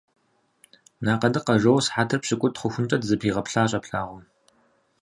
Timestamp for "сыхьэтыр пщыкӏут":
1.85-2.55